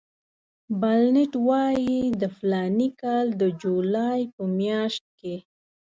بلنټ 0.81 1.31
وایي 1.47 1.99
د 2.21 2.23
فلاني 2.37 2.89
کال 3.01 3.25
د 3.41 3.43
جولای 3.61 4.21
په 4.35 4.43
میاشت 4.59 5.05
کې. 5.19 5.35